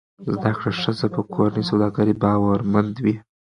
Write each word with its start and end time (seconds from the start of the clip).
زده 0.33 0.51
کړه 0.57 0.71
ښځه 0.81 1.07
په 1.15 1.21
کورني 1.33 1.63
سوداګرۍ 1.69 2.13
باورمند 2.23 2.89
کوي. 2.97 3.15